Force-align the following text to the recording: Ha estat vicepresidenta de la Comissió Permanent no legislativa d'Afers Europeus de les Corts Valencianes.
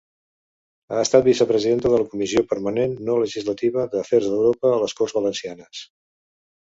Ha 0.93 1.01
estat 1.07 1.25
vicepresidenta 1.25 1.91
de 1.93 1.99
la 2.03 2.07
Comissió 2.13 2.41
Permanent 2.53 2.95
no 3.09 3.17
legislativa 3.23 3.83
d'Afers 3.91 4.31
Europeus 4.39 4.73
de 4.77 4.81
les 4.85 4.97
Corts 5.01 5.15
Valencianes. 5.19 5.83